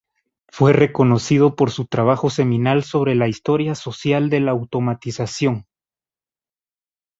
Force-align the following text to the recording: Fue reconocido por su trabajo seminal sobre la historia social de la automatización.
Fue 0.49 0.73
reconocido 0.73 1.55
por 1.55 1.69
su 1.69 1.85
trabajo 1.85 2.31
seminal 2.31 2.83
sobre 2.83 3.13
la 3.13 3.27
historia 3.27 3.75
social 3.75 4.31
de 4.31 4.39
la 4.39 4.49
automatización. 4.49 5.67